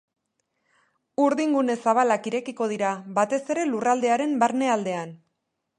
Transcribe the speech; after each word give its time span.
Urdingune 1.25 1.75
zabalak 1.87 2.31
irekiko 2.31 2.71
dira, 2.75 2.95
batez 3.21 3.43
ere 3.57 3.69
lurraldearen 3.75 4.35
barnealdean. 4.45 5.19